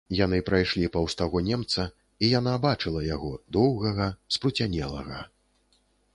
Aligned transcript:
Яны 0.19 0.37
прайшлі 0.45 0.87
паўз 0.95 1.15
таго 1.19 1.41
немца, 1.49 1.85
і 2.23 2.31
яна 2.39 2.55
бачыла 2.65 3.05
яго, 3.09 3.31
доўгага, 3.59 4.09
спруцянелага. 4.39 5.25